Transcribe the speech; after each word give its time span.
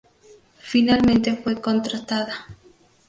Finalmente 0.71 1.35
fue 1.35 1.61
contratada. 1.61 2.33